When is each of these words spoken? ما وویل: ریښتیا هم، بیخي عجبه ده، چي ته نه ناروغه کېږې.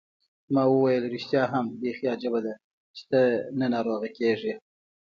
ما 0.53 0.63
وویل: 0.73 1.03
ریښتیا 1.13 1.43
هم، 1.53 1.65
بیخي 1.81 2.05
عجبه 2.13 2.39
ده، 2.45 2.53
چي 2.95 3.03
ته 3.09 3.19
نه 3.59 3.65
ناروغه 3.73 4.09
کېږې. 4.17 4.53